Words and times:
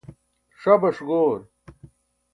ṣabaṣ 0.61 0.97
goor 1.07 1.39